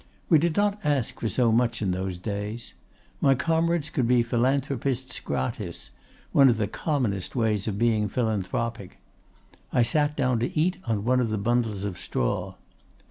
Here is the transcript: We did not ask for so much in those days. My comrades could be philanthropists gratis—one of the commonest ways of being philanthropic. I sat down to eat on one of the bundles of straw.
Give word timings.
We 0.29 0.39
did 0.39 0.57
not 0.57 0.79
ask 0.83 1.19
for 1.19 1.29
so 1.29 1.51
much 1.51 1.79
in 1.79 1.91
those 1.91 2.17
days. 2.17 2.73
My 3.21 3.35
comrades 3.35 3.91
could 3.91 4.07
be 4.07 4.23
philanthropists 4.23 5.19
gratis—one 5.19 6.49
of 6.49 6.57
the 6.57 6.65
commonest 6.67 7.35
ways 7.35 7.67
of 7.67 7.77
being 7.77 8.09
philanthropic. 8.09 8.97
I 9.71 9.83
sat 9.83 10.17
down 10.17 10.39
to 10.39 10.59
eat 10.59 10.77
on 10.85 11.05
one 11.05 11.19
of 11.19 11.29
the 11.29 11.37
bundles 11.37 11.83
of 11.83 11.99
straw. 11.99 12.55